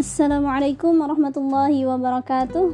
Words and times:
Assalamualaikum 0.00 0.96
warahmatullahi 0.96 1.84
wabarakatuh. 1.84 2.72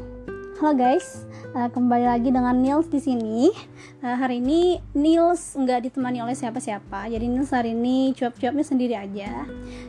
Halo 0.62 0.72
guys, 0.78 1.26
uh, 1.58 1.66
kembali 1.66 2.06
lagi 2.06 2.30
dengan 2.30 2.54
Nils 2.54 2.86
di 2.86 3.02
sini. 3.02 3.50
Uh, 3.98 4.14
hari 4.14 4.38
ini 4.38 4.78
Nils 4.94 5.58
nggak 5.58 5.90
ditemani 5.90 6.22
oleh 6.22 6.38
siapa-siapa, 6.38 7.10
jadi 7.10 7.26
Nils 7.26 7.50
hari 7.50 7.74
ini 7.74 8.14
cuap-cuapnya 8.14 8.62
sendiri 8.62 8.94
aja. 8.94 9.42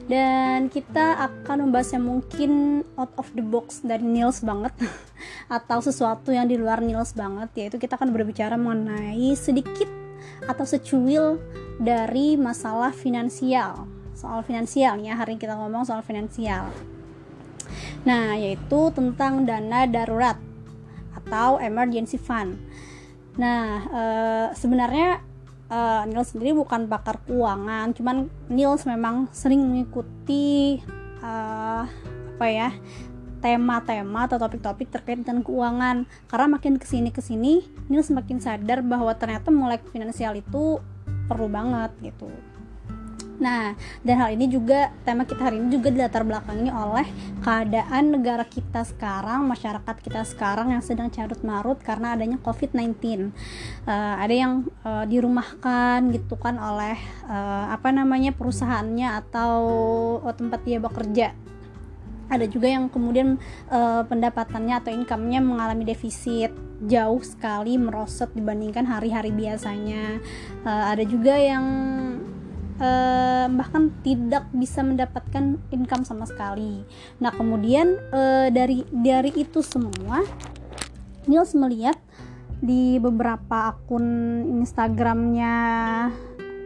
Dan 0.09 0.65
kita 0.73 1.29
akan 1.29 1.69
membahas 1.69 1.93
yang 1.93 2.09
mungkin 2.09 2.81
out 2.97 3.13
of 3.21 3.29
the 3.37 3.45
box 3.45 3.85
dari 3.85 4.01
Nils 4.01 4.41
banget, 4.41 4.73
atau 5.61 5.77
sesuatu 5.77 6.33
yang 6.33 6.49
di 6.49 6.57
luar 6.57 6.81
Nils 6.81 7.13
banget, 7.13 7.53
yaitu 7.53 7.77
kita 7.77 8.01
akan 8.01 8.17
berbicara 8.17 8.57
mengenai 8.57 9.37
sedikit 9.37 9.85
atau 10.49 10.65
secuil 10.65 11.37
dari 11.77 12.33
masalah 12.33 12.89
finansial 12.89 13.85
soal 14.17 14.41
finansial 14.41 14.97
ya 14.97 15.13
hari 15.13 15.37
ini 15.37 15.45
kita 15.45 15.53
ngomong 15.53 15.85
soal 15.85 16.01
finansial 16.01 16.73
Nah, 18.07 18.39
yaitu 18.39 18.87
tentang 18.95 19.43
dana 19.43 19.83
darurat 19.83 20.39
atau 21.11 21.59
emergency 21.59 22.15
fund. 22.15 22.55
Nah, 23.35 23.83
e, 23.83 24.03
sebenarnya 24.55 25.19
e, 25.67 25.79
Nils 26.07 26.31
sendiri 26.31 26.55
bukan 26.55 26.87
pakar 26.87 27.19
keuangan, 27.27 27.91
cuman 27.91 28.31
Nils 28.47 28.87
memang 28.87 29.27
sering 29.35 29.59
mengikuti 29.59 30.79
e, 31.19 31.33
apa 32.37 32.47
ya 32.47 32.71
tema-tema 33.43 34.25
atau 34.25 34.41
topik-topik 34.41 34.89
terkait 34.89 35.21
dengan 35.21 35.45
keuangan 35.45 36.09
karena 36.25 36.47
makin 36.49 36.81
ke 36.81 36.85
sini 36.89 37.13
ke 37.13 37.21
sini 37.21 37.61
Nils 37.85 38.09
semakin 38.09 38.41
sadar 38.41 38.81
bahwa 38.81 39.13
ternyata 39.13 39.53
melek 39.53 39.85
finansial 39.93 40.33
itu 40.37 40.81
perlu 41.29 41.45
banget 41.45 41.93
gitu 42.01 42.29
Nah, 43.37 43.77
dan 44.01 44.15
hal 44.17 44.33
ini 44.33 44.49
juga 44.49 44.89
tema 45.05 45.21
kita 45.21 45.45
hari 45.45 45.61
ini 45.61 45.69
juga 45.77 45.93
dilatar 45.93 46.25
belakangi 46.25 46.73
oleh 46.73 47.07
keadaan 47.45 48.17
negara 48.17 48.41
kita 48.41 48.81
sekarang, 48.81 49.45
masyarakat 49.45 49.95
kita 50.01 50.25
sekarang 50.25 50.73
yang 50.73 50.81
sedang 50.81 51.13
carut 51.13 51.37
marut 51.45 51.77
karena 51.85 52.17
adanya 52.17 52.41
COVID-19. 52.41 52.97
Uh, 52.97 53.29
eh, 53.85 54.15
ada 54.17 54.33
yang 54.33 54.53
uh, 54.81 55.05
dirumahkan 55.05 56.09
gitu 56.17 56.33
kan 56.41 56.57
oleh 56.57 56.97
uh, 57.29 57.69
apa 57.69 57.93
namanya 57.93 58.33
perusahaannya 58.33 59.21
atau 59.21 59.53
oh, 60.25 60.33
tempat 60.33 60.65
dia 60.65 60.81
bekerja. 60.81 61.37
Ada 62.27 62.43
juga 62.49 62.67
yang 62.67 62.91
kemudian 62.91 63.39
uh, 63.71 64.03
pendapatannya 64.03 64.83
atau 64.83 64.91
income-nya 64.91 65.39
mengalami 65.39 65.87
defisit 65.87 66.51
jauh 66.83 67.23
sekali 67.23 67.79
merosot 67.79 68.29
dibandingkan 68.35 68.83
hari-hari 68.83 69.31
biasanya. 69.31 70.19
Uh, 70.67 70.85
ada 70.91 71.07
juga 71.07 71.39
yang 71.39 71.65
uh, 72.79 73.45
bahkan 73.51 73.93
tidak 74.01 74.49
bisa 74.53 74.81
mendapatkan 74.81 75.57
income 75.73 76.03
sama 76.05 76.25
sekali. 76.25 76.81
Nah 77.21 77.33
kemudian 77.33 77.97
uh, 78.13 78.47
dari 78.49 78.85
dari 78.89 79.33
itu 79.35 79.61
semua, 79.61 80.23
Nils 81.29 81.53
melihat 81.53 81.97
di 82.57 82.97
beberapa 82.97 83.73
akun 83.73 84.05
Instagramnya 84.61 85.55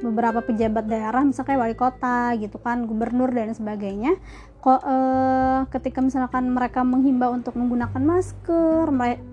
beberapa 0.02 0.42
pejabat 0.42 0.90
daerah 0.90 1.22
misalnya 1.22 1.62
wali 1.62 1.78
kota 1.78 2.34
gitu 2.38 2.58
kan 2.58 2.90
gubernur 2.90 3.30
dan 3.30 3.54
sebagainya 3.54 4.18
kok 4.62 4.82
eh, 4.82 5.60
ketika 5.74 6.02
misalkan 6.02 6.50
mereka 6.50 6.82
menghimbau 6.82 7.34
untuk 7.34 7.58
menggunakan 7.58 8.02
masker 8.02 8.90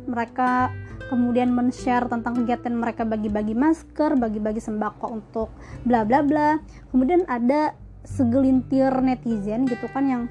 mereka 0.09 0.73
kemudian 1.09 1.51
men-share 1.51 2.05
tentang 2.07 2.37
kegiatan 2.45 2.77
mereka 2.77 3.03
bagi-bagi 3.09 3.57
masker, 3.57 4.15
bagi-bagi 4.21 4.61
sembako 4.61 5.07
untuk 5.09 5.49
bla 5.89 6.05
bla 6.05 6.21
bla. 6.21 6.61
Kemudian 6.93 7.25
ada 7.27 7.73
segelintir 8.05 8.93
netizen 9.05 9.69
gitu 9.69 9.89
kan 9.93 10.05
yang 10.05 10.23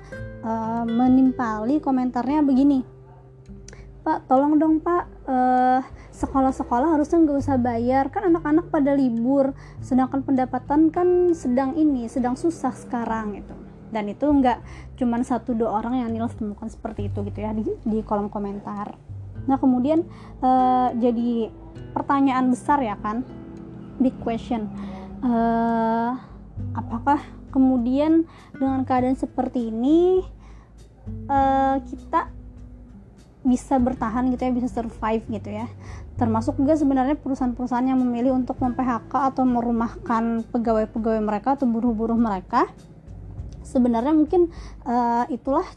uh, 0.45 0.85
menimpali 0.85 1.81
komentarnya 1.81 2.45
begini. 2.45 2.96
Pak, 4.07 4.31
tolong 4.31 4.55
dong 4.55 4.79
Pak, 4.79 5.27
uh, 5.27 5.83
sekolah-sekolah 6.15 6.95
harusnya 6.95 7.27
nggak 7.27 7.43
usah 7.43 7.59
bayar. 7.59 8.07
Kan 8.07 8.31
anak-anak 8.31 8.71
pada 8.71 8.95
libur, 8.95 9.51
sedangkan 9.83 10.23
pendapatan 10.23 10.87
kan 10.95 11.35
sedang 11.35 11.75
ini, 11.75 12.07
sedang 12.07 12.39
susah 12.39 12.71
sekarang 12.71 13.35
gitu. 13.35 13.51
Dan 13.91 14.07
itu 14.07 14.23
nggak 14.23 14.63
cuman 14.95 15.27
satu 15.27 15.51
dua 15.51 15.83
orang 15.83 15.99
yang 15.99 16.15
Nils 16.15 16.39
temukan 16.39 16.71
seperti 16.71 17.11
itu 17.11 17.19
gitu 17.27 17.39
ya 17.43 17.51
di, 17.51 17.67
di 17.83 17.99
kolom 17.99 18.31
komentar. 18.31 18.95
Nah 19.43 19.59
kemudian 19.59 20.07
uh, 20.39 20.95
jadi 20.95 21.51
pertanyaan 21.91 22.47
besar 22.47 22.79
ya 22.79 22.95
kan, 23.03 23.27
big 23.99 24.15
question. 24.23 24.71
Uh, 25.19 26.15
apakah 26.71 27.19
kemudian 27.51 28.23
dengan 28.55 28.87
keadaan 28.87 29.19
seperti 29.19 29.67
ini 29.67 30.23
uh, 31.27 31.75
kita 31.83 32.36
bisa 33.45 33.77
bertahan 33.77 34.29
gitu 34.33 34.41
ya, 34.47 34.51
bisa 34.53 34.69
survive 34.69 35.23
gitu 35.29 35.49
ya. 35.49 35.67
Termasuk 36.17 36.57
juga 36.57 36.73
sebenarnya 36.73 37.17
perusahaan-perusahaan 37.17 37.85
yang 37.85 38.01
memilih 38.01 38.33
untuk 38.33 38.57
mem-PHK 38.57 39.13
atau 39.33 39.43
merumahkan 39.45 40.47
pegawai-pegawai 40.49 41.21
mereka 41.21 41.57
atau 41.57 41.69
buruh-buruh 41.69 42.17
mereka. 42.17 42.65
Sebenarnya 43.61 44.15
mungkin 44.15 44.49
uh, 44.87 45.27
itulah 45.29 45.67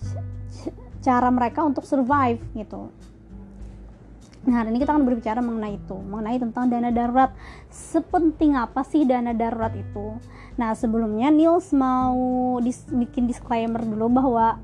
cara 1.04 1.28
mereka 1.32 1.64
untuk 1.64 1.84
survive 1.88 2.38
gitu 2.54 2.92
Nah, 4.40 4.64
hari 4.64 4.72
ini 4.72 4.80
kita 4.80 4.96
akan 4.96 5.04
berbicara 5.04 5.44
mengenai 5.44 5.76
itu, 5.76 5.96
mengenai 6.00 6.40
tentang 6.40 6.72
dana 6.72 6.88
darurat. 6.88 7.28
Sepenting 7.68 8.56
apa 8.56 8.80
sih 8.88 9.04
dana 9.04 9.36
darurat 9.36 9.76
itu? 9.76 10.16
Nah, 10.56 10.72
sebelumnya 10.72 11.28
Nils 11.28 11.76
mau 11.76 12.56
dis 12.64 12.88
bikin 12.88 13.28
disclaimer 13.28 13.84
dulu 13.84 14.08
bahwa 14.08 14.56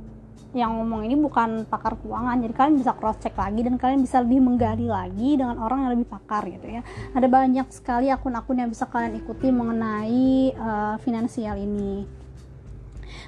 yang 0.56 0.72
ngomong 0.81 1.05
ini 1.05 1.15
bukan 1.21 1.69
pakar 1.69 2.00
keuangan. 2.00 2.41
Jadi 2.41 2.55
kalian 2.56 2.77
bisa 2.81 2.97
cross 2.97 3.21
check 3.21 3.37
lagi 3.37 3.61
dan 3.61 3.77
kalian 3.77 4.00
bisa 4.00 4.25
lebih 4.25 4.41
menggali 4.41 4.89
lagi 4.89 5.37
dengan 5.37 5.61
orang 5.61 5.84
yang 5.84 5.93
lebih 5.93 6.09
pakar 6.09 6.49
gitu 6.49 6.81
ya. 6.81 6.83
Ada 7.12 7.28
banyak 7.28 7.69
sekali 7.69 8.09
akun-akun 8.09 8.65
yang 8.65 8.72
bisa 8.72 8.89
kalian 8.89 9.21
ikuti 9.21 9.53
mengenai 9.53 10.56
uh, 10.56 10.97
finansial 11.05 11.61
ini. 11.61 12.09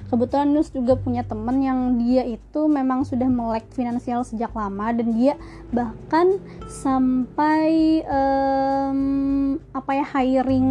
Kebetulan 0.09 0.49
Nus 0.49 0.73
juga 0.73 0.97
punya 0.97 1.21
temen 1.21 1.61
yang 1.61 2.01
dia 2.01 2.25
itu 2.25 2.65
memang 2.65 3.05
sudah 3.05 3.29
melek 3.29 3.69
finansial 3.77 4.25
sejak 4.25 4.49
lama 4.57 4.89
dan 4.89 5.13
dia 5.13 5.37
bahkan 5.69 6.41
sampai 6.65 8.01
um, 8.09 9.61
apa 9.69 9.91
ya 10.01 10.05
hiring 10.17 10.69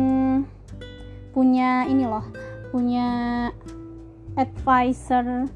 punya 1.30 1.86
ini 1.86 2.02
loh 2.02 2.26
punya 2.74 3.08
advisor 4.34 5.46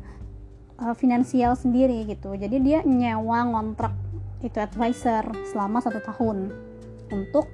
uh, 0.82 0.94
finansial 0.98 1.54
sendiri 1.54 2.02
gitu. 2.10 2.34
Jadi 2.34 2.56
dia 2.58 2.82
nyewa 2.82 3.46
ngontrak 3.46 3.94
itu 4.42 4.58
advisor 4.58 5.22
selama 5.54 5.78
satu 5.78 6.02
tahun 6.02 6.50
untuk 7.14 7.46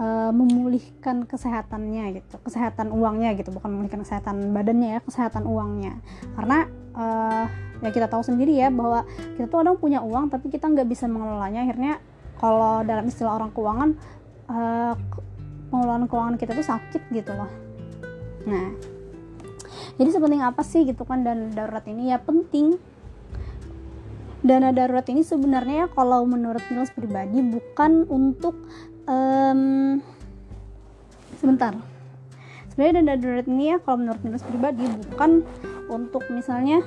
uh, 0.00 0.32
memulihkan 0.32 1.28
kesehatannya 1.28 2.22
gitu 2.22 2.40
kesehatan 2.40 2.88
uangnya 2.88 3.36
gitu. 3.36 3.52
Bukan 3.52 3.68
memulihkan 3.68 4.00
kesehatan 4.00 4.56
badannya 4.56 4.98
ya 4.98 5.00
kesehatan 5.04 5.44
uangnya. 5.44 6.00
Karena 6.32 6.58
uh, 6.96 7.44
ya 7.84 7.90
kita 7.92 8.08
tahu 8.08 8.24
sendiri 8.24 8.56
ya 8.56 8.72
bahwa 8.72 9.04
kita 9.36 9.46
tuh 9.50 9.60
kadang 9.60 9.76
punya 9.76 10.00
uang 10.00 10.32
tapi 10.32 10.48
kita 10.48 10.72
nggak 10.72 10.88
bisa 10.88 11.04
mengelolanya. 11.04 11.68
Akhirnya 11.68 12.00
kalau 12.40 12.80
dalam 12.82 13.04
istilah 13.06 13.36
orang 13.36 13.52
keuangan 13.52 13.90
uh, 14.48 14.94
pengelolaan 15.68 16.08
keuangan 16.08 16.36
kita 16.40 16.56
tuh 16.56 16.66
sakit 16.66 17.02
gitu 17.12 17.32
loh. 17.36 17.50
Nah 18.48 18.72
jadi 20.00 20.08
sepenting 20.08 20.42
apa 20.44 20.62
sih 20.64 20.88
gitu 20.88 21.04
kan 21.04 21.24
dan 21.26 21.52
darurat 21.52 21.84
ini? 21.84 22.12
Ya 22.12 22.18
penting. 22.20 22.80
Dana 24.42 24.74
darurat 24.74 25.06
ini 25.06 25.22
sebenarnya 25.22 25.86
ya 25.86 25.88
kalau 25.92 26.26
menurut 26.26 26.62
Nils 26.72 26.90
pribadi 26.90 27.38
bukan 27.38 28.10
untuk 28.10 28.58
um, 29.06 30.02
sebentar. 31.38 31.74
Sebenarnya 32.72 32.94
dana 33.04 33.14
darurat 33.20 33.46
ini 33.46 33.64
ya 33.70 33.76
kalau 33.84 34.02
menurut 34.02 34.22
Nilus 34.24 34.42
pribadi 34.42 34.88
bukan 35.12 35.46
untuk 35.92 36.24
misalnya 36.32 36.80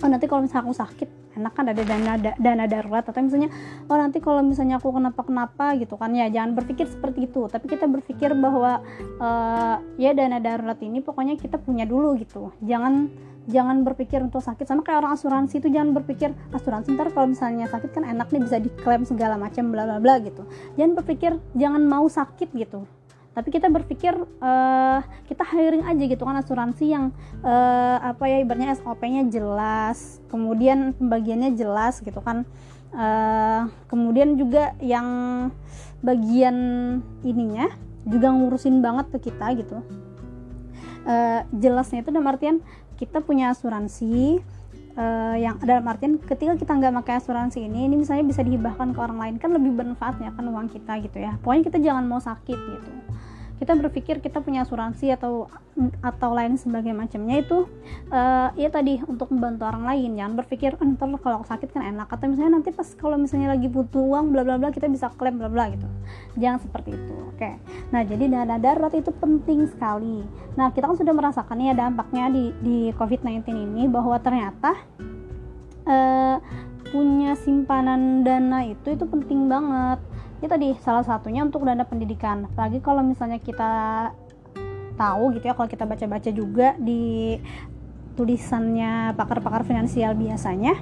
oh 0.00 0.08
nanti 0.08 0.30
kalau 0.30 0.46
misalnya 0.46 0.70
aku 0.70 0.76
sakit 0.78 1.19
enak 1.36 1.52
kan 1.54 1.70
ada 1.70 1.82
dana 1.82 2.18
da, 2.18 2.32
dana 2.36 2.64
darurat 2.66 3.06
atau 3.06 3.20
misalnya 3.22 3.50
oh 3.86 3.96
nanti 3.96 4.18
kalau 4.18 4.42
misalnya 4.42 4.82
aku 4.82 4.90
kenapa 4.90 5.20
kenapa 5.22 5.78
gitu 5.78 5.94
kan. 5.94 6.10
Ya 6.14 6.26
jangan 6.28 6.58
berpikir 6.58 6.86
seperti 6.90 7.30
itu. 7.30 7.46
Tapi 7.46 7.66
kita 7.70 7.86
berpikir 7.86 8.34
bahwa 8.34 8.82
uh, 9.18 9.76
ya 9.96 10.10
dana 10.14 10.42
darurat 10.42 10.78
ini 10.82 10.98
pokoknya 11.00 11.38
kita 11.38 11.58
punya 11.58 11.86
dulu 11.86 12.18
gitu. 12.18 12.50
Jangan 12.62 13.10
jangan 13.48 13.82
berpikir 13.82 14.20
untuk 14.22 14.42
sakit. 14.42 14.66
Sama 14.66 14.82
kayak 14.82 15.06
orang 15.06 15.14
asuransi 15.16 15.58
itu 15.58 15.68
jangan 15.72 15.96
berpikir 15.96 16.34
asuransi 16.54 16.94
ntar 16.94 17.10
kalau 17.14 17.32
misalnya 17.32 17.66
sakit 17.70 17.90
kan 17.94 18.04
enak 18.04 18.28
nih 18.30 18.42
bisa 18.42 18.56
diklaim 18.60 19.02
segala 19.06 19.40
macam 19.40 19.70
bla 19.70 19.86
bla 19.86 19.98
bla 19.98 20.18
gitu. 20.20 20.44
Jangan 20.74 20.92
berpikir 20.98 21.38
jangan 21.56 21.82
mau 21.86 22.06
sakit 22.10 22.52
gitu 22.54 22.84
tapi 23.30 23.48
kita 23.54 23.70
berpikir 23.70 24.10
uh, 24.42 25.00
kita 25.30 25.46
hiring 25.46 25.86
aja 25.86 26.02
gitu 26.02 26.22
kan 26.26 26.34
asuransi 26.42 26.90
yang 26.90 27.14
uh, 27.46 27.96
apa 28.02 28.26
ya 28.26 28.42
ibaratnya 28.42 28.74
SOP-nya 28.74 29.30
jelas 29.30 30.18
kemudian 30.26 30.92
pembagiannya 30.98 31.54
jelas 31.54 32.02
gitu 32.02 32.18
kan. 32.20 32.42
Uh, 32.90 33.70
kemudian 33.86 34.34
juga 34.34 34.74
yang 34.82 35.06
bagian 36.02 36.58
ininya 37.22 37.70
juga 38.02 38.34
ngurusin 38.34 38.82
banget 38.82 39.14
ke 39.14 39.30
kita 39.30 39.46
gitu. 39.62 39.78
Uh, 41.06 41.46
jelasnya 41.54 42.02
itu 42.02 42.10
dalam 42.10 42.26
artian 42.26 42.58
kita 42.98 43.22
punya 43.22 43.54
asuransi 43.54 44.42
uh, 44.96 45.36
yang 45.38 45.58
dalam 45.62 45.84
artian 45.86 46.18
ketika 46.18 46.56
kita 46.56 46.72
nggak 46.74 46.94
pakai 47.04 47.14
asuransi 47.20 47.66
ini 47.66 47.86
ini 47.86 48.00
misalnya 48.00 48.24
bisa 48.26 48.40
dihibahkan 48.40 48.94
ke 48.94 48.98
orang 48.98 49.18
lain 49.18 49.34
kan 49.36 49.50
lebih 49.54 49.74
bermanfaatnya 49.76 50.34
kan 50.34 50.44
uang 50.46 50.70
kita 50.72 50.98
gitu 51.04 51.18
ya. 51.20 51.36
Pokoknya 51.42 51.62
kita 51.68 51.78
jangan 51.78 52.04
mau 52.06 52.18
sakit 52.18 52.58
gitu 52.58 52.90
kita 53.60 53.76
berpikir 53.76 54.24
kita 54.24 54.40
punya 54.40 54.64
asuransi 54.64 55.12
atau 55.12 55.44
atau 56.00 56.30
lain 56.32 56.56
sebagainya 56.56 56.96
macamnya 56.96 57.44
itu 57.44 57.68
uh, 58.08 58.48
ya 58.56 58.72
tadi 58.72 59.04
untuk 59.04 59.28
membantu 59.28 59.68
orang 59.68 59.84
lain. 59.84 60.16
Jangan 60.16 60.34
berpikir 60.40 60.80
oh, 60.80 61.20
kalau 61.20 61.44
sakit 61.44 61.68
kan 61.68 61.84
enak. 61.84 62.08
Atau 62.08 62.32
misalnya 62.32 62.56
nanti 62.56 62.72
pas 62.72 62.88
kalau 62.96 63.20
misalnya 63.20 63.52
lagi 63.52 63.68
butuh 63.68 64.00
uang 64.00 64.32
bla 64.32 64.48
bla 64.48 64.56
bla 64.56 64.72
kita 64.72 64.88
bisa 64.88 65.12
klaim 65.12 65.36
bla 65.36 65.52
bla 65.52 65.68
gitu. 65.76 65.84
Jangan 66.40 66.64
seperti 66.64 66.96
itu 66.96 67.14
oke. 67.36 67.50
Nah 67.92 68.00
jadi 68.00 68.24
dana 68.32 68.56
darurat 68.56 68.96
itu 68.96 69.12
penting 69.12 69.68
sekali. 69.68 70.24
Nah 70.56 70.72
kita 70.72 70.88
kan 70.88 70.96
sudah 70.96 71.12
merasakan 71.12 71.60
ya 71.60 71.76
dampaknya 71.76 72.32
di 72.32 72.56
di 72.64 72.76
covid 72.96 73.20
19 73.20 73.44
ini 73.44 73.84
bahwa 73.92 74.16
ternyata 74.24 74.72
uh, 75.84 76.40
punya 76.90 77.36
simpanan 77.36 78.24
dana 78.26 78.66
itu 78.66 78.96
itu 78.96 79.04
penting 79.04 79.46
banget 79.46 80.00
ya 80.40 80.48
tadi 80.48 80.72
salah 80.80 81.04
satunya 81.04 81.44
untuk 81.44 81.64
dana 81.68 81.84
pendidikan 81.84 82.48
apalagi 82.48 82.80
kalau 82.80 83.04
misalnya 83.04 83.36
kita 83.36 83.72
tahu 84.96 85.36
gitu 85.36 85.48
ya 85.48 85.54
kalau 85.56 85.68
kita 85.68 85.84
baca-baca 85.84 86.30
juga 86.32 86.76
di 86.80 87.36
tulisannya 88.16 89.16
pakar-pakar 89.16 89.64
finansial 89.64 90.16
biasanya 90.16 90.76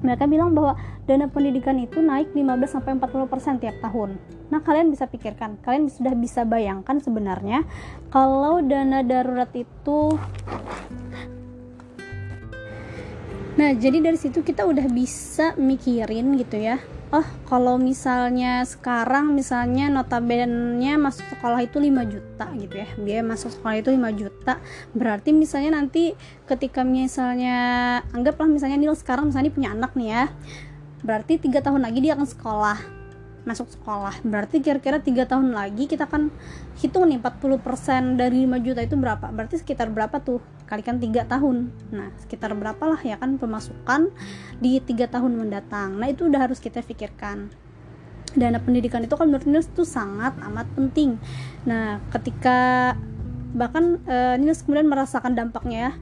mereka 0.00 0.24
bilang 0.24 0.56
bahwa 0.56 0.80
dana 1.04 1.28
pendidikan 1.28 1.76
itu 1.76 2.00
naik 2.00 2.32
15 2.32 2.72
sampai 2.72 2.96
40% 2.96 3.60
tiap 3.60 3.76
tahun. 3.84 4.16
Nah, 4.48 4.64
kalian 4.64 4.88
bisa 4.88 5.04
pikirkan, 5.04 5.60
kalian 5.60 5.92
sudah 5.92 6.16
bisa 6.16 6.48
bayangkan 6.48 6.96
sebenarnya 7.04 7.68
kalau 8.08 8.64
dana 8.64 9.04
darurat 9.04 9.52
itu 9.52 10.16
Nah, 13.60 13.76
jadi 13.76 14.00
dari 14.00 14.16
situ 14.16 14.40
kita 14.40 14.64
udah 14.64 14.88
bisa 14.88 15.52
mikirin 15.60 16.32
gitu 16.40 16.56
ya 16.56 16.80
oh 17.10 17.26
kalau 17.50 17.74
misalnya 17.74 18.62
sekarang 18.62 19.34
misalnya 19.34 19.90
notabene 19.90 20.94
masuk 20.94 21.26
sekolah 21.34 21.58
itu 21.66 21.82
5 21.82 21.90
juta 22.06 22.46
gitu 22.54 22.74
ya. 22.78 22.88
Biaya 22.98 23.22
masuk 23.26 23.50
sekolah 23.50 23.76
itu 23.82 23.90
5 23.90 24.14
juta. 24.14 24.54
Berarti 24.94 25.34
misalnya 25.34 25.74
nanti 25.74 26.14
ketika 26.46 26.86
misalnya 26.86 27.58
anggaplah 28.14 28.46
misalnya 28.46 28.78
Nil 28.78 28.94
sekarang 28.94 29.34
misalnya 29.34 29.50
punya 29.50 29.74
anak 29.74 29.92
nih 29.98 30.08
ya. 30.14 30.24
Berarti 31.02 31.42
tiga 31.42 31.58
tahun 31.64 31.82
lagi 31.82 31.98
dia 31.98 32.14
akan 32.14 32.28
sekolah 32.30 32.78
masuk 33.44 33.72
sekolah. 33.72 34.20
Berarti 34.22 34.60
kira-kira 34.60 35.00
tiga 35.00 35.24
tahun 35.24 35.56
lagi 35.56 35.88
kita 35.88 36.06
akan 36.06 36.28
hitung 36.78 37.08
nih 37.08 37.18
40% 37.18 38.20
dari 38.20 38.44
5 38.46 38.66
juta 38.66 38.80
itu 38.84 38.94
berapa? 38.94 39.26
Berarti 39.32 39.58
sekitar 39.58 39.88
berapa 39.90 40.20
tuh 40.20 40.38
kalikan 40.70 41.02
tiga 41.02 41.26
tahun. 41.26 41.74
Nah 41.90 42.14
sekitar 42.22 42.54
berapa 42.54 42.78
lah 42.86 43.02
ya 43.02 43.18
kan 43.18 43.36
pemasukan 43.36 44.14
di 44.62 44.78
tiga 44.78 45.10
tahun 45.10 45.34
mendatang. 45.34 45.98
Nah 45.98 46.06
itu 46.06 46.30
udah 46.30 46.46
harus 46.46 46.62
kita 46.62 46.80
pikirkan. 46.86 47.50
Dana 48.38 48.62
pendidikan 48.62 49.02
itu 49.02 49.18
kan 49.18 49.26
menurut 49.26 49.66
itu 49.66 49.82
sangat 49.82 50.38
amat 50.38 50.70
penting. 50.78 51.18
Nah 51.66 51.98
ketika 52.14 52.94
bahkan 53.50 53.98
uh, 54.06 54.38
Nils 54.38 54.62
kemudian 54.62 54.86
merasakan 54.86 55.34
dampaknya 55.34 55.90
ya. 55.90 55.92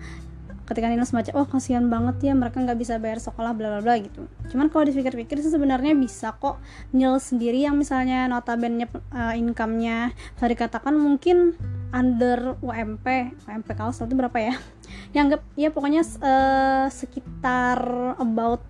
Ketika 0.68 0.84
Nina 0.84 1.08
semacam 1.08 1.32
oh 1.40 1.48
kasihan 1.48 1.88
banget 1.88 2.28
ya 2.28 2.36
mereka 2.36 2.60
nggak 2.60 2.76
bisa 2.76 3.00
bayar 3.00 3.24
sekolah 3.24 3.56
bla 3.56 3.72
bla 3.72 3.80
bla 3.80 3.96
gitu. 4.04 4.28
Cuman 4.52 4.68
kalau 4.68 4.84
dipikir-pikir 4.84 5.40
sih 5.40 5.48
sebenarnya 5.48 5.96
bisa 5.96 6.36
kok. 6.36 6.60
Nil 6.92 7.16
sendiri 7.16 7.64
yang 7.64 7.80
misalnya 7.80 8.28
notabene 8.28 8.84
uh, 8.84 9.32
income-nya 9.32 10.12
bisa 10.12 10.44
dikatakan 10.44 10.92
mungkin 10.92 11.56
under 11.88 12.60
UMP 12.60 13.06
UMP 13.48 13.68
kaos 13.76 14.00
itu 14.02 14.14
berapa 14.14 14.38
ya? 14.38 14.54
Yang 15.16 15.40
ya 15.56 15.68
pokoknya 15.72 16.02
uh, 16.20 16.86
sekitar 16.92 17.80
about 18.20 18.64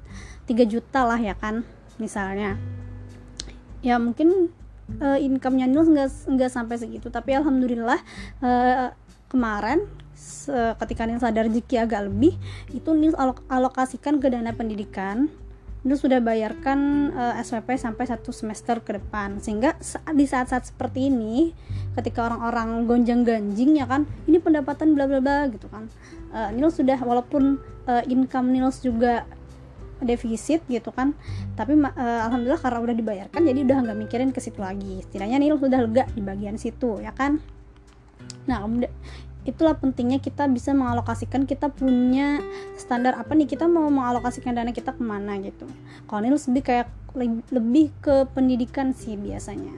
3 0.46 0.64
juta 0.64 1.04
lah 1.04 1.18
ya 1.18 1.34
kan 1.34 1.66
misalnya. 1.98 2.56
Ya 3.82 3.98
mungkin 3.98 4.50
uh, 4.98 5.18
income-nya 5.18 5.66
Nil 5.68 5.86
nggak 5.86 6.10
nggak 6.30 6.50
sampai 6.50 6.76
segitu 6.80 7.12
tapi 7.12 7.36
alhamdulillah 7.36 8.00
uh, 8.42 8.90
kemarin 9.28 9.84
ketika 10.82 11.06
Nil 11.06 11.22
sadar 11.22 11.46
rezeki 11.46 11.86
agak 11.86 12.10
lebih 12.10 12.34
itu 12.74 12.90
Nil 12.90 13.14
alok 13.14 13.44
alokasikan 13.46 14.18
ke 14.18 14.26
dana 14.26 14.50
pendidikan 14.50 15.30
Nil 15.86 15.94
sudah 15.94 16.18
bayarkan 16.18 17.10
uh, 17.14 17.38
eh, 17.38 17.44
SPP 17.46 17.78
sampai 17.78 18.04
satu 18.10 18.34
semester 18.34 18.82
ke 18.82 18.98
depan. 18.98 19.38
Sehingga 19.38 19.78
di 20.10 20.26
saat-saat 20.26 20.74
seperti 20.74 21.06
ini 21.06 21.54
ketika 21.94 22.26
orang-orang 22.30 22.86
gonjang 22.86 23.22
ganjing 23.22 23.78
ya 23.78 23.86
kan 23.86 24.06
ini 24.26 24.38
pendapatan 24.42 24.98
bla 24.98 25.06
bla 25.06 25.22
bla 25.22 25.46
gitu 25.50 25.70
kan. 25.70 25.86
Uh, 26.34 26.50
Nil 26.50 26.70
sudah 26.74 26.98
walaupun 26.98 27.62
uh, 27.86 28.02
income 28.10 28.50
Nil 28.50 28.70
juga 28.82 29.22
defisit 29.98 30.62
gitu 30.70 30.94
kan 30.94 31.10
tapi 31.58 31.74
uh, 31.74 31.90
alhamdulillah 32.30 32.62
karena 32.62 32.78
udah 32.78 32.94
dibayarkan 32.94 33.40
jadi 33.42 33.66
udah 33.66 33.76
nggak 33.82 33.98
mikirin 33.98 34.30
ke 34.34 34.42
situ 34.42 34.58
lagi. 34.58 35.02
Setidaknya 35.06 35.38
Nil 35.38 35.58
sudah 35.58 35.78
lega 35.78 36.04
di 36.10 36.22
bagian 36.22 36.58
situ 36.58 36.98
ya 36.98 37.14
kan. 37.14 37.38
Nah 38.50 38.64
itulah 39.48 39.72
pentingnya 39.80 40.20
kita 40.20 40.44
bisa 40.52 40.76
mengalokasikan 40.76 41.48
kita 41.48 41.72
punya 41.72 42.44
standar 42.76 43.16
apa 43.16 43.32
nih 43.32 43.48
kita 43.48 43.64
mau 43.64 43.88
mengalokasikan 43.88 44.52
dana 44.52 44.76
kita 44.76 44.92
ke 44.92 45.00
mana 45.00 45.40
gitu. 45.40 45.64
Kalau 46.04 46.20
ini 46.20 46.36
lebih 46.36 46.62
kayak 46.68 46.88
lebih 47.48 47.88
ke 48.04 48.28
pendidikan 48.36 48.92
sih 48.92 49.16
biasanya. 49.16 49.72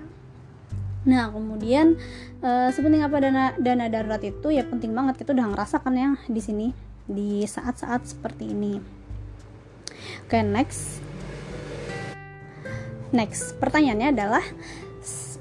Nah 1.06 1.30
kemudian 1.30 1.94
uh, 2.42 2.68
sepenting 2.74 3.06
apa 3.06 3.16
dana 3.22 3.54
dana 3.62 3.86
darurat 3.86 4.18
itu 4.26 4.50
ya 4.50 4.66
penting 4.66 4.90
banget. 4.90 5.22
Kita 5.22 5.30
udah 5.30 5.54
ngerasakan 5.54 5.94
ya 5.94 6.10
di 6.26 6.42
sini 6.42 6.66
di 7.06 7.46
saat-saat 7.46 8.10
seperti 8.10 8.50
ini. 8.50 8.82
Oke 10.26 10.34
okay, 10.34 10.42
next. 10.42 10.98
Next 13.14 13.54
pertanyaannya 13.62 14.18
adalah 14.18 14.44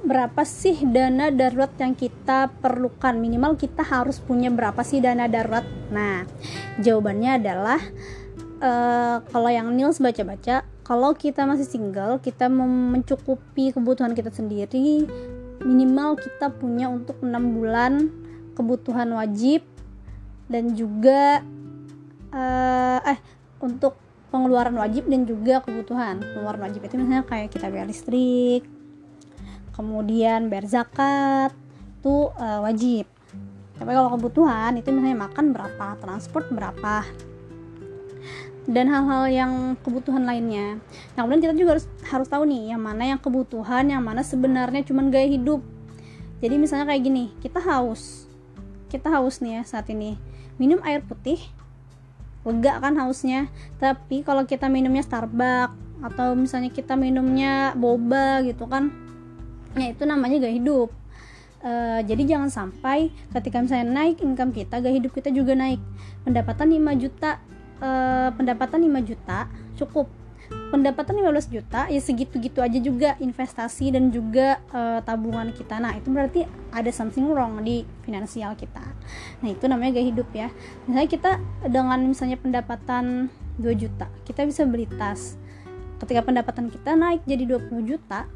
berapa 0.04 0.42
sih 0.48 0.80
dana 0.88 1.30
darurat 1.30 1.72
yang 1.78 1.94
kita 1.94 2.52
perlukan? 2.64 3.20
Minimal 3.20 3.60
kita 3.60 3.84
harus 3.84 4.20
punya 4.24 4.48
berapa 4.50 4.80
sih 4.84 5.04
dana 5.04 5.28
darurat? 5.28 5.66
Nah 5.92 6.24
jawabannya 6.80 7.40
adalah 7.42 7.80
uh, 8.64 9.24
kalau 9.28 9.50
yang 9.52 9.72
Nils 9.76 10.00
baca-baca 10.00 10.64
kalau 10.88 11.12
kita 11.14 11.46
masih 11.46 11.68
single 11.68 12.18
kita 12.24 12.50
mencukupi 12.50 13.76
kebutuhan 13.76 14.18
kita 14.18 14.34
sendiri 14.34 15.06
minimal 15.62 16.18
kita 16.18 16.50
punya 16.50 16.90
untuk 16.90 17.20
enam 17.22 17.54
bulan 17.54 18.10
kebutuhan 18.56 19.12
wajib 19.14 19.62
dan 20.50 20.74
juga 20.74 21.44
uh, 22.34 23.00
eh 23.06 23.20
untuk 23.60 23.96
pengeluaran 24.30 24.78
wajib 24.78 25.10
dan 25.10 25.26
juga 25.26 25.62
kebutuhan 25.62 26.22
pengeluaran 26.22 26.70
wajib. 26.70 26.86
Itu 26.86 26.96
misalnya 27.02 27.26
kayak 27.26 27.50
kita 27.54 27.68
bayar 27.70 27.90
listrik 27.90 28.79
kemudian 29.80 30.52
bayar 30.52 30.68
zakat 30.68 31.56
itu 32.04 32.28
uh, 32.36 32.60
wajib. 32.68 33.08
Tapi 33.80 33.92
kalau 33.96 34.12
kebutuhan 34.20 34.76
itu 34.76 34.92
misalnya 34.92 35.24
makan 35.24 35.56
berapa 35.56 35.96
transport 36.04 36.52
berapa 36.52 37.08
dan 38.68 38.92
hal-hal 38.92 39.24
yang 39.32 39.52
kebutuhan 39.80 40.28
lainnya. 40.28 40.84
Nah 41.16 41.24
kemudian 41.24 41.48
kita 41.48 41.56
juga 41.56 41.80
harus 41.80 41.88
harus 42.12 42.28
tahu 42.28 42.44
nih 42.44 42.76
yang 42.76 42.84
mana 42.84 43.08
yang 43.08 43.20
kebutuhan 43.24 43.88
yang 43.88 44.04
mana 44.04 44.20
sebenarnya 44.20 44.84
cuma 44.84 45.08
gaya 45.08 45.32
hidup. 45.32 45.64
Jadi 46.44 46.60
misalnya 46.60 46.92
kayak 46.92 47.04
gini 47.08 47.32
kita 47.40 47.64
haus. 47.64 48.28
Kita 48.92 49.08
haus 49.16 49.40
nih 49.40 49.60
ya 49.60 49.62
saat 49.64 49.88
ini. 49.88 50.20
Minum 50.60 50.84
air 50.84 51.00
putih 51.00 51.40
lega 52.44 52.84
kan 52.84 53.00
hausnya. 53.00 53.48
Tapi 53.80 54.28
kalau 54.28 54.44
kita 54.44 54.68
minumnya 54.68 55.08
Starbucks 55.08 56.04
atau 56.04 56.36
misalnya 56.36 56.72
kita 56.72 57.00
minumnya 57.00 57.76
boba 57.76 58.44
gitu 58.44 58.68
kan 58.68 59.09
ya 59.78 59.94
itu 59.94 60.04
namanya 60.08 60.42
gaya 60.42 60.56
hidup 60.58 60.90
Uh, 61.60 62.00
jadi 62.08 62.24
jangan 62.36 62.48
sampai 62.48 63.12
ketika 63.36 63.60
misalnya 63.60 63.92
naik 63.92 64.24
income 64.24 64.56
kita, 64.56 64.80
gaya 64.80 64.96
hidup 64.96 65.12
kita 65.12 65.28
juga 65.28 65.60
naik. 65.60 65.84
Pendapatan 66.24 66.72
5 66.72 66.96
juta, 66.96 67.44
uh, 67.84 68.32
pendapatan 68.32 68.80
5 68.80 69.04
juta 69.04 69.52
cukup. 69.76 70.08
Pendapatan 70.50 71.20
15 71.20 71.52
juta 71.54 71.86
ya 71.94 72.02
segitu-gitu 72.02 72.64
aja 72.64 72.80
juga 72.82 73.14
investasi 73.22 73.94
dan 73.94 74.10
juga 74.10 74.58
uh, 74.72 75.04
tabungan 75.04 75.52
kita. 75.52 75.78
Nah, 75.78 75.94
itu 76.00 76.10
berarti 76.10 76.48
ada 76.72 76.90
something 76.96 77.28
wrong 77.28 77.60
di 77.62 77.84
finansial 78.08 78.56
kita. 78.56 78.82
Nah, 79.44 79.50
itu 79.52 79.68
namanya 79.68 80.00
gaya 80.00 80.08
hidup 80.10 80.32
ya. 80.32 80.48
Misalnya 80.88 81.10
kita 81.12 81.32
dengan 81.68 82.00
misalnya 82.08 82.40
pendapatan 82.40 83.28
2 83.60 83.68
juta, 83.76 84.08
kita 84.24 84.48
bisa 84.48 84.64
beli 84.64 84.88
tas. 84.96 85.36
Ketika 86.00 86.24
pendapatan 86.24 86.72
kita 86.72 86.96
naik 86.96 87.28
jadi 87.28 87.44
20 87.60 87.84
juta, 87.84 88.32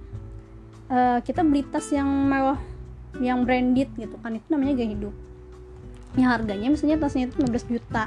uh, 0.89 1.19
kita 1.23 1.45
beli 1.45 1.63
tas 1.67 1.87
yang 1.93 2.07
mewah 2.07 2.59
yang 3.21 3.45
branded 3.45 3.91
gitu 3.95 4.15
kan. 4.19 4.35
Itu 4.35 4.47
namanya 4.51 4.73
gaya 4.79 4.89
hidup. 4.95 5.13
Yang 6.13 6.29
harganya 6.29 6.67
misalnya 6.69 6.97
tasnya 7.01 7.29
itu 7.29 7.35
15 7.41 7.73
juta. 7.73 8.03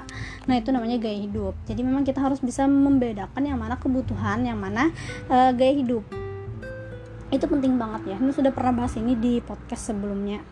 Nah 0.46 0.54
itu 0.58 0.68
namanya 0.70 0.96
gaya 0.98 1.18
hidup. 1.18 1.54
Jadi 1.66 1.80
memang 1.82 2.02
kita 2.02 2.22
harus 2.22 2.38
bisa 2.42 2.66
membedakan 2.66 3.42
yang 3.42 3.58
mana 3.58 3.78
kebutuhan 3.78 4.46
yang 4.46 4.58
mana 4.58 4.90
uh, 5.30 5.50
gaya 5.54 5.74
hidup. 5.74 6.02
Itu 7.30 7.46
penting 7.50 7.78
banget 7.78 8.14
ya. 8.14 8.16
Ini 8.18 8.30
sudah 8.30 8.54
pernah 8.54 8.84
bahas 8.84 8.94
ini 8.98 9.18
di 9.18 9.42
podcast 9.42 9.90
sebelumnya. 9.90 10.42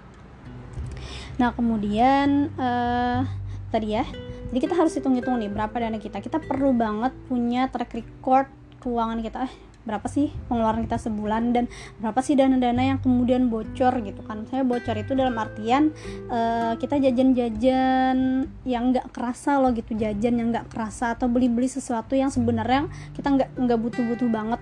Nah 1.38 1.50
kemudian 1.54 2.50
uh, 2.59 3.23
tadi 3.71 3.95
ya. 3.95 4.07
Jadi 4.50 4.59
kita 4.71 4.75
harus 4.78 4.95
hitung-hitung 4.95 5.38
nih 5.43 5.50
berapa 5.50 5.75
dana 5.75 5.99
kita. 5.99 6.23
Kita 6.23 6.38
perlu 6.38 6.71
banget 6.75 7.11
punya 7.26 7.66
track 7.71 7.90
record 7.95 8.47
keuangan 8.78 9.19
kita. 9.19 9.50
Eh 9.50 9.74
berapa 9.85 10.05
sih 10.09 10.33
pengeluaran 10.49 10.85
kita 10.88 10.97
sebulan 10.97 11.53
dan 11.53 11.64
berapa 12.00 12.21
sih 12.25 12.35
dana-dana 12.35 12.83
yang 12.83 12.99
kemudian 13.00 13.53
bocor 13.53 14.00
gitu 14.00 14.21
kan. 14.25 14.49
Saya 14.49 14.64
bocor 14.64 14.97
itu 14.97 15.12
dalam 15.12 15.37
artian 15.37 15.93
uh, 16.33 16.75
kita 16.81 16.99
jajan-jajan 17.00 18.49
yang 18.64 18.85
nggak 18.93 19.12
kerasa 19.12 19.61
loh 19.61 19.71
gitu 19.76 19.93
jajan 19.97 20.35
yang 20.41 20.49
nggak 20.50 20.73
kerasa 20.73 21.14
atau 21.14 21.29
beli-beli 21.29 21.69
sesuatu 21.69 22.17
yang 22.17 22.33
sebenarnya 22.33 22.88
kita 23.12 23.29
nggak 23.31 23.50
nggak 23.61 23.79
butuh-butuh 23.79 24.29
banget. 24.33 24.61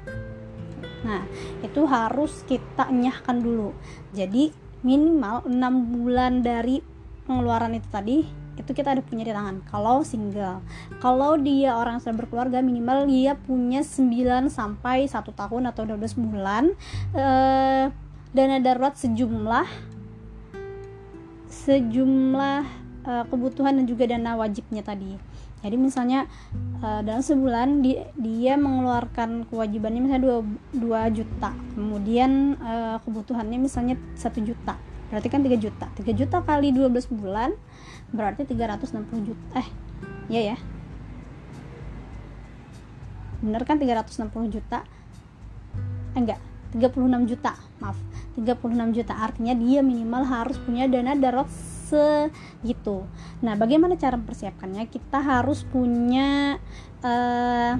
Nah 1.02 1.23
itu 1.62 1.83
harus 1.87 2.43
kita 2.47 2.91
nyahkan 2.91 3.38
dulu. 3.38 3.75
Jadi 4.14 4.55
minimal 4.83 5.47
6 5.47 5.95
bulan 5.95 6.43
dari 6.43 6.83
pengeluaran 7.23 7.79
itu 7.79 7.88
tadi 7.91 8.42
itu 8.62 8.71
kita 8.73 8.95
ada 8.95 9.02
punya 9.02 9.26
di 9.26 9.35
tangan 9.35 9.59
kalau 9.66 10.07
single. 10.07 10.62
Kalau 11.02 11.35
dia 11.37 11.75
orang 11.75 11.99
yang 11.99 12.02
sudah 12.07 12.16
berkeluarga 12.16 12.62
minimal 12.62 13.11
dia 13.11 13.35
punya 13.35 13.83
9 13.83 14.47
sampai 14.49 15.11
1 15.11 15.19
tahun 15.35 15.62
atau 15.75 15.83
12 15.85 16.14
bulan 16.31 16.71
eh, 17.12 17.90
dana 18.33 18.57
darurat 18.62 18.95
sejumlah 18.95 19.66
sejumlah 21.50 22.62
eh, 23.04 23.25
kebutuhan 23.26 23.83
dan 23.83 23.85
juga 23.85 24.07
dana 24.07 24.38
wajibnya 24.38 24.87
tadi. 24.87 25.33
Jadi 25.62 25.78
misalnya 25.78 26.26
uh, 26.83 27.07
dalam 27.07 27.23
sebulan 27.23 27.87
dia, 27.87 28.11
dia 28.19 28.59
mengeluarkan 28.59 29.47
kewajibannya 29.47 30.00
misalnya 30.02 30.42
2, 30.75 30.83
2 30.83 31.16
juta 31.23 31.50
kemudian 31.78 32.59
uh, 32.59 32.99
kebutuhannya 33.07 33.62
misalnya 33.62 33.95
1 34.19 34.42
juta 34.42 34.75
berarti 35.12 35.28
kan 35.28 35.45
3 35.45 35.61
juta. 35.61 35.87
3 35.92 36.09
juta 36.16 36.40
kali 36.40 36.73
12 36.73 37.12
bulan 37.12 37.52
berarti 38.12 38.45
360 38.45 39.28
juta. 39.28 39.49
Eh 39.59 39.69
iya 40.28 40.54
ya. 40.54 40.57
Bener 43.42 43.64
kan 43.66 43.81
360 43.81 44.54
juta? 44.54 44.87
Eh, 46.14 46.21
enggak. 46.21 46.40
36 46.73 47.28
juta. 47.28 47.52
Maaf. 47.83 47.99
36 48.38 48.97
juta. 48.97 49.12
Artinya 49.19 49.52
dia 49.52 49.85
minimal 49.85 50.25
harus 50.25 50.57
punya 50.62 50.88
dana 50.88 51.12
darurat 51.19 51.50
segitu. 51.92 53.04
Nah 53.45 53.59
bagaimana 53.59 53.99
cara 54.00 54.16
mempersiapkannya? 54.16 54.88
Kita 54.88 55.21
harus 55.21 55.66
punya 55.69 56.57
uh, 57.04 57.75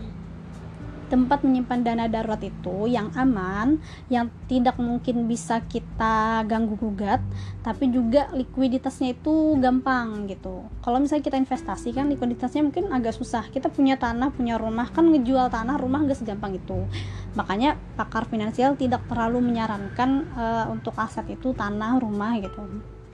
tempat 1.13 1.45
menyimpan 1.45 1.85
dana 1.85 2.09
darurat 2.09 2.41
itu 2.41 2.89
yang 2.89 3.13
aman, 3.13 3.77
yang 4.09 4.33
tidak 4.49 4.81
mungkin 4.81 5.29
bisa 5.29 5.61
kita 5.69 6.41
ganggu 6.49 6.81
gugat, 6.81 7.21
tapi 7.61 7.93
juga 7.93 8.33
likuiditasnya 8.33 9.13
itu 9.13 9.61
gampang 9.61 10.25
gitu. 10.33 10.65
Kalau 10.81 10.97
misalnya 10.97 11.29
kita 11.29 11.37
investasi 11.37 11.93
kan 11.93 12.09
likuiditasnya 12.09 12.65
mungkin 12.65 12.89
agak 12.89 13.13
susah. 13.13 13.45
Kita 13.53 13.69
punya 13.69 14.01
tanah, 14.01 14.33
punya 14.33 14.57
rumah 14.57 14.89
kan 14.89 15.13
ngejual 15.13 15.53
tanah, 15.53 15.77
rumah 15.77 16.01
gak 16.09 16.25
segampang 16.25 16.57
itu. 16.57 16.89
Makanya 17.37 17.77
pakar 18.01 18.25
finansial 18.25 18.81
tidak 18.81 19.05
terlalu 19.05 19.45
menyarankan 19.45 20.25
uh, 20.33 20.65
untuk 20.73 20.97
aset 20.97 21.29
itu 21.29 21.53
tanah, 21.53 22.01
rumah 22.01 22.41
gitu. 22.41 22.65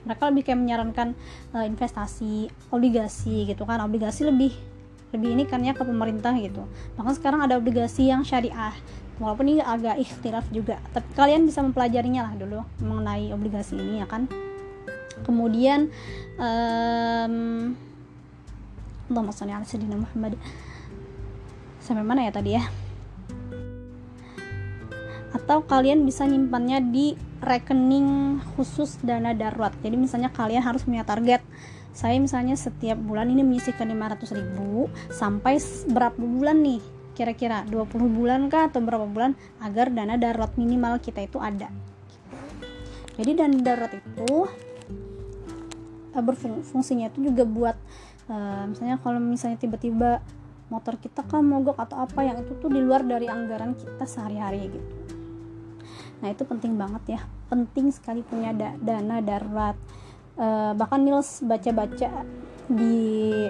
Mereka 0.07 0.23
lebih 0.31 0.43
kayak 0.47 0.59
menyarankan 0.63 1.07
uh, 1.51 1.67
investasi, 1.67 2.47
obligasi 2.71 3.43
gitu 3.51 3.67
kan. 3.67 3.83
Obligasi 3.83 4.23
lebih 4.23 4.55
lebih 5.09 5.29
ini 5.33 5.43
kan 5.49 5.61
ya 5.65 5.73
ke 5.73 5.81
pemerintah 5.81 6.33
gitu. 6.37 6.65
Bahkan 6.97 7.13
sekarang 7.17 7.41
ada 7.45 7.57
obligasi 7.57 8.09
yang 8.09 8.21
syariah. 8.21 8.73
Walaupun 9.19 9.51
ini 9.51 9.59
agak 9.59 9.99
ikhtilaf 9.99 10.47
juga 10.47 10.79
tapi 10.95 11.11
kalian 11.11 11.43
bisa 11.43 11.59
mempelajarinya 11.59 12.31
lah 12.31 12.33
dulu 12.39 12.63
mengenai 12.79 13.35
obligasi 13.35 13.75
ini 13.75 13.99
ya 13.99 14.07
kan? 14.07 14.31
Kemudian 15.27 15.91
um, 16.39 17.75
Allahumma 19.11 19.35
sholli 19.35 19.51
ala 19.51 19.97
Muhammad. 19.99 20.39
Sampai 21.83 22.05
mana 22.05 22.23
ya 22.23 22.31
tadi 22.31 22.55
ya 22.55 22.63
atau 25.33 25.61
kalian 25.61 26.05
bisa 26.05 26.25
nyimpannya 26.25 26.89
di 26.89 27.13
rekening 27.39 28.39
khusus 28.55 28.99
dana 29.01 29.31
darurat. 29.31 29.73
Jadi 29.79 29.95
misalnya 29.95 30.33
kalian 30.33 30.63
harus 30.65 30.83
punya 30.83 31.05
target. 31.05 31.41
Saya 31.93 32.21
misalnya 32.21 32.55
setiap 32.55 32.95
bulan 33.01 33.29
ini 33.33 33.41
menyisihkan 33.43 33.89
500 33.89 34.37
ribu 34.37 34.87
sampai 35.09 35.57
berapa 35.89 36.15
bulan 36.15 36.61
nih? 36.61 36.81
Kira-kira 37.17 37.67
20 37.67 37.89
bulan 38.07 38.47
kah 38.47 38.71
atau 38.71 38.79
berapa 38.79 39.03
bulan 39.03 39.35
agar 39.59 39.91
dana 39.91 40.15
darurat 40.15 40.53
minimal 40.55 41.01
kita 41.03 41.25
itu 41.25 41.41
ada? 41.41 41.67
Jadi 43.19 43.31
dana 43.35 43.57
darurat 43.59 43.91
itu 43.91 44.47
berfungsinya 46.15 47.11
itu 47.13 47.31
juga 47.31 47.43
buat 47.45 47.77
uh, 48.27 48.63
misalnya 48.67 48.97
kalau 48.99 49.19
misalnya 49.21 49.61
tiba-tiba 49.61 50.19
motor 50.69 51.01
kita 51.01 51.25
kan 51.25 51.41
mogok 51.41 51.77
atau 51.81 52.05
apa 52.05 52.21
yang 52.21 52.37
itu 52.43 52.53
tuh 52.61 52.69
di 52.69 52.81
luar 52.81 53.01
dari 53.01 53.25
anggaran 53.25 53.73
kita 53.73 54.05
sehari-hari 54.05 54.69
gitu 54.69 55.18
nah 56.19 56.27
itu 56.31 56.43
penting 56.43 56.75
banget 56.75 57.19
ya. 57.19 57.21
Penting 57.47 57.91
sekali 57.95 58.21
punya 58.23 58.51
da 58.55 58.75
dana 58.79 59.19
darurat. 59.23 59.75
Uh, 60.39 60.71
bahkan 60.71 61.03
Nils 61.03 61.43
baca-baca 61.43 62.23
di 62.71 63.43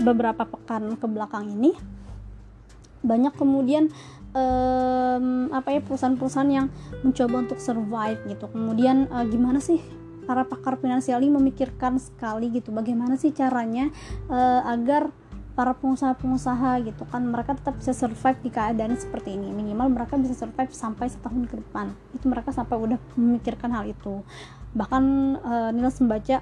beberapa 0.00 0.42
pekan 0.48 0.98
ke 0.98 1.06
belakang 1.06 1.46
ini 1.52 1.76
banyak 3.00 3.32
kemudian 3.36 3.88
um, 4.36 5.48
apa 5.50 5.72
ya 5.72 5.80
perusahaan-perusahaan 5.80 6.50
yang 6.50 6.66
mencoba 7.00 7.48
untuk 7.48 7.58
survive 7.58 8.20
gitu. 8.28 8.46
Kemudian 8.50 9.08
uh, 9.08 9.24
gimana 9.24 9.58
sih 9.58 9.80
para 10.28 10.46
pakar 10.46 10.78
finansial 10.78 11.24
ini 11.24 11.32
memikirkan 11.32 11.96
sekali 11.98 12.52
gitu. 12.52 12.70
Bagaimana 12.70 13.16
sih 13.16 13.32
caranya 13.32 13.88
uh, 14.28 14.62
agar 14.68 15.10
para 15.60 15.76
pengusaha-pengusaha 15.76 16.88
gitu 16.88 17.04
kan 17.04 17.20
mereka 17.20 17.52
tetap 17.52 17.76
bisa 17.76 17.92
survive 17.92 18.40
di 18.40 18.48
keadaan 18.48 18.96
seperti 18.96 19.36
ini. 19.36 19.52
Minimal 19.52 19.92
mereka 19.92 20.16
bisa 20.16 20.32
survive 20.32 20.72
sampai 20.72 21.12
setahun 21.12 21.44
ke 21.52 21.60
depan. 21.60 21.92
Itu 22.16 22.32
mereka 22.32 22.48
sampai 22.48 22.80
udah 22.80 22.96
memikirkan 23.12 23.68
hal 23.76 23.84
itu. 23.84 24.24
Bahkan 24.72 25.04
uh, 25.36 25.70
Nils 25.76 26.00
membaca 26.00 26.40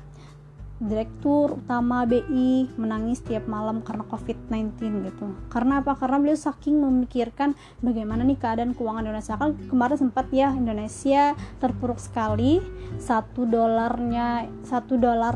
direktur 0.78 1.58
utama 1.58 2.06
BI 2.06 2.70
menangis 2.78 3.18
setiap 3.18 3.50
malam 3.50 3.82
karena 3.82 4.06
COVID-19 4.06 4.78
gitu. 5.10 5.26
Karena 5.50 5.82
apa? 5.82 5.98
Karena 5.98 6.22
beliau 6.22 6.38
saking 6.38 6.78
memikirkan 6.78 7.58
bagaimana 7.82 8.22
nih 8.22 8.38
keadaan 8.38 8.72
keuangan 8.78 9.02
Indonesia. 9.06 9.34
Kan 9.34 9.58
kemarin 9.66 9.98
sempat 9.98 10.26
ya 10.30 10.54
Indonesia 10.54 11.34
terpuruk 11.58 11.98
sekali. 11.98 12.62
Satu 13.02 13.44
dolarnya, 13.44 14.46
satu 14.62 14.96
dolar, 14.96 15.34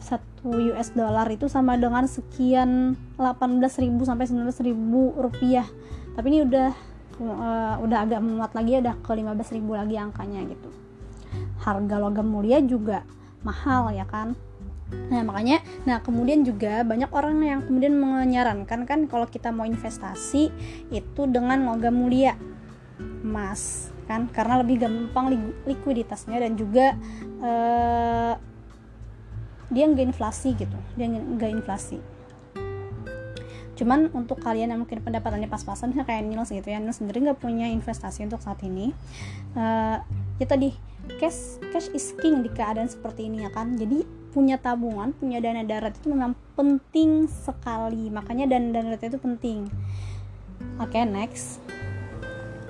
satu 0.00 0.48
US 0.72 0.96
dollar 0.96 1.28
itu 1.28 1.46
sama 1.46 1.76
dengan 1.76 2.08
sekian 2.08 2.96
18.000 3.20 4.08
sampai 4.08 4.24
19.000 4.26 4.72
rupiah. 5.20 5.68
Tapi 6.16 6.26
ini 6.32 6.38
udah 6.48 6.70
uh, 7.20 7.74
udah 7.84 7.98
agak 8.08 8.20
memuat 8.24 8.56
lagi, 8.56 8.80
udah 8.80 8.96
ke 8.98 9.12
15.000 9.12 9.60
lagi 9.76 9.94
angkanya 10.00 10.42
gitu 10.48 10.70
harga 11.60 11.96
logam 12.00 12.26
mulia 12.28 12.58
juga 12.64 13.04
mahal 13.44 13.92
ya 13.92 14.04
kan 14.08 14.36
Nah 14.90 15.22
makanya, 15.22 15.62
nah 15.86 16.02
kemudian 16.02 16.42
juga 16.42 16.82
banyak 16.82 17.10
orang 17.10 17.36
yang 17.42 17.60
kemudian 17.66 17.94
menyarankan 17.94 18.86
kan 18.86 19.00
kalau 19.06 19.26
kita 19.26 19.50
mau 19.54 19.66
investasi 19.66 20.50
itu 20.90 21.22
dengan 21.30 21.62
logam 21.66 21.94
mulia 21.94 22.34
emas 23.22 23.94
kan? 24.10 24.26
Karena 24.30 24.62
lebih 24.62 24.82
gampang 24.82 25.30
likuiditasnya 25.66 26.42
dan 26.42 26.58
juga 26.58 26.98
uh, 27.42 28.34
dia 29.70 29.84
nggak 29.86 30.06
inflasi 30.10 30.58
gitu 30.58 30.78
dia 30.98 31.06
nggak 31.06 31.50
inflasi. 31.62 32.02
Cuman 33.78 34.12
untuk 34.12 34.44
kalian 34.44 34.76
yang 34.76 34.84
mungkin 34.84 35.00
pendapatannya 35.00 35.48
pas-pasan 35.48 35.94
misalnya 35.94 36.06
kayak 36.10 36.22
Nils 36.28 36.50
gitu 36.52 36.68
ya 36.68 36.82
Nils 36.82 37.00
sendiri 37.00 37.30
nggak 37.30 37.40
punya 37.40 37.70
investasi 37.70 38.26
untuk 38.26 38.42
saat 38.42 38.60
ini. 38.66 38.92
Uh, 39.54 40.02
ya 40.36 40.46
tadi 40.46 40.74
cash 41.16 41.62
cash 41.72 41.88
is 41.96 42.12
king 42.20 42.44
di 42.44 42.50
keadaan 42.52 42.90
seperti 42.90 43.30
ini 43.30 43.46
ya 43.46 43.50
kan? 43.54 43.78
Jadi 43.78 44.19
punya 44.30 44.56
tabungan 44.56 45.10
punya 45.12 45.42
dana 45.42 45.66
darurat 45.66 45.94
itu 45.94 46.08
memang 46.10 46.38
penting 46.54 47.26
sekali. 47.26 48.08
Makanya 48.08 48.46
dana 48.46 48.68
darurat 48.70 49.02
itu 49.02 49.18
penting. 49.18 49.66
Oke 50.78 50.96
okay, 50.96 51.04
next. 51.04 51.58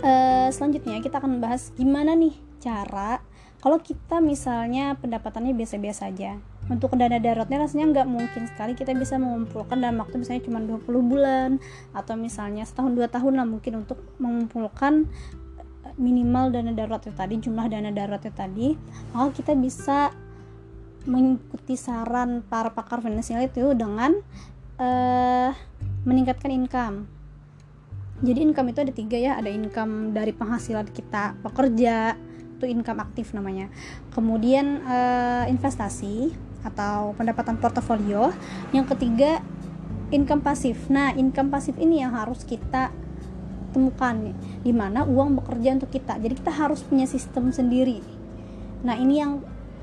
Uh, 0.00 0.48
selanjutnya 0.48 1.04
kita 1.04 1.20
akan 1.20 1.44
bahas 1.44 1.76
gimana 1.76 2.16
nih 2.16 2.32
cara 2.64 3.20
kalau 3.60 3.76
kita 3.76 4.24
misalnya 4.24 4.96
pendapatannya 4.96 5.52
biasa-biasa 5.52 6.08
aja. 6.08 6.40
Untuk 6.72 6.96
dana 6.96 7.20
daruratnya 7.20 7.60
rasanya 7.60 7.86
nggak 7.92 8.08
mungkin 8.08 8.48
sekali 8.48 8.72
kita 8.72 8.96
bisa 8.96 9.20
mengumpulkan 9.20 9.84
dalam 9.84 10.00
waktu 10.00 10.16
misalnya 10.16 10.42
cuma 10.48 10.58
20 10.64 10.86
bulan 11.12 11.50
atau 11.92 12.14
misalnya 12.16 12.64
setahun 12.64 12.96
dua 12.96 13.12
tahun 13.12 13.36
lah 13.36 13.46
mungkin 13.48 13.84
untuk 13.84 14.00
mengumpulkan 14.16 15.10
minimal 16.00 16.48
dana 16.48 16.72
darurat 16.72 17.04
itu 17.04 17.12
tadi 17.12 17.34
jumlah 17.36 17.66
dana 17.68 17.92
darurat 17.92 18.22
itu 18.24 18.32
tadi. 18.32 18.68
Maka 19.12 19.28
kita 19.36 19.52
bisa 19.58 20.14
mengikuti 21.08 21.80
saran 21.80 22.44
para 22.44 22.72
pakar 22.76 23.00
finansial 23.00 23.40
itu 23.40 23.72
dengan 23.72 24.16
uh, 24.76 25.50
meningkatkan 26.04 26.52
income. 26.52 27.08
Jadi 28.20 28.38
income 28.44 28.68
itu 28.76 28.80
ada 28.84 28.92
tiga 28.92 29.16
ya 29.16 29.32
ada 29.40 29.48
income 29.48 30.12
dari 30.12 30.36
penghasilan 30.36 30.92
kita 30.92 31.40
pekerja 31.40 32.20
itu 32.60 32.68
income 32.68 33.00
aktif 33.00 33.32
namanya. 33.32 33.72
Kemudian 34.12 34.84
uh, 34.84 35.48
investasi 35.48 36.36
atau 36.60 37.16
pendapatan 37.16 37.56
portofolio. 37.56 38.28
Yang 38.76 38.92
ketiga 38.96 39.40
income 40.12 40.44
pasif. 40.44 40.92
Nah 40.92 41.16
income 41.16 41.48
pasif 41.48 41.80
ini 41.80 42.04
yang 42.04 42.12
harus 42.12 42.44
kita 42.44 42.92
temukan 43.72 44.34
di 44.60 44.72
mana 44.74 45.08
uang 45.08 45.40
bekerja 45.40 45.80
untuk 45.80 45.88
kita. 45.88 46.20
Jadi 46.20 46.34
kita 46.36 46.52
harus 46.52 46.84
punya 46.84 47.08
sistem 47.08 47.48
sendiri. 47.48 48.04
Nah 48.84 49.00
ini 49.00 49.22
yang 49.22 49.40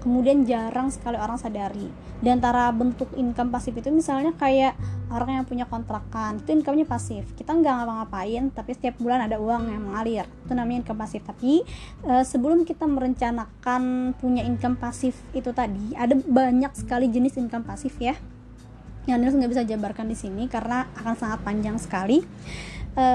kemudian 0.07 0.47
jarang 0.47 0.87
sekali 0.87 1.19
orang 1.19 1.35
sadari. 1.35 1.91
Di 2.23 2.31
antara 2.31 2.71
bentuk 2.71 3.11
income 3.19 3.51
pasif 3.51 3.75
itu 3.75 3.91
misalnya 3.91 4.31
kayak 4.39 4.79
orang 5.11 5.43
yang 5.43 5.45
punya 5.45 5.67
kontrakan 5.67 6.39
itu 6.39 6.55
income-nya 6.55 6.87
pasif. 6.87 7.27
Kita 7.35 7.51
nggak 7.51 7.83
ngapa-ngapain 7.83 8.47
tapi 8.55 8.71
setiap 8.71 8.95
bulan 9.03 9.27
ada 9.27 9.35
uang 9.35 9.67
yang 9.67 9.83
mengalir. 9.83 10.23
Itu 10.47 10.55
namanya 10.55 10.87
income 10.87 11.03
pasif. 11.03 11.27
Tapi 11.27 11.59
e, 12.07 12.13
sebelum 12.23 12.63
kita 12.63 12.87
merencanakan 12.87 14.15
punya 14.15 14.47
income 14.47 14.79
pasif 14.79 15.19
itu 15.35 15.51
tadi 15.51 15.91
ada 15.99 16.15
banyak 16.15 16.71
sekali 16.71 17.11
jenis 17.11 17.35
income 17.35 17.67
pasif 17.67 17.91
ya 17.99 18.15
yang 19.07 19.23
Nils 19.23 19.39
nggak 19.39 19.51
bisa 19.55 19.63
jabarkan 19.63 20.11
di 20.11 20.19
sini 20.19 20.51
karena 20.51 20.87
akan 20.95 21.15
sangat 21.19 21.39
panjang 21.43 21.75
sekali. 21.75 22.23
E, 22.95 23.07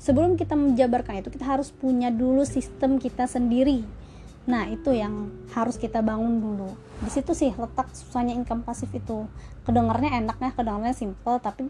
sebelum 0.00 0.40
kita 0.40 0.56
menjabarkan 0.56 1.20
itu 1.20 1.28
kita 1.28 1.44
harus 1.44 1.68
punya 1.68 2.08
dulu 2.08 2.48
sistem 2.48 2.96
kita 2.96 3.28
sendiri 3.28 4.05
Nah, 4.46 4.70
itu 4.70 4.94
yang 4.94 5.30
harus 5.50 5.74
kita 5.74 6.00
bangun 6.06 6.38
dulu. 6.38 6.70
Di 7.02 7.10
situ 7.10 7.34
sih 7.34 7.50
letak 7.50 7.90
susahnya 7.92 8.32
income 8.32 8.62
pasif 8.62 8.88
itu. 8.94 9.26
Kedengarnya 9.66 10.22
enak 10.22 10.38
ya, 10.38 10.50
kedengarnya 10.54 10.94
simple, 10.94 11.42
tapi 11.42 11.66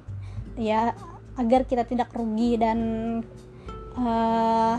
ya 0.60 0.92
agar 1.36 1.68
kita 1.68 1.84
tidak 1.84 2.12
rugi 2.12 2.56
dan 2.56 2.78
uh, 3.96 4.76